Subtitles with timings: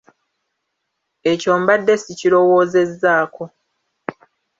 [1.31, 3.43] Ekyo mbadde sikirowoozezzaako.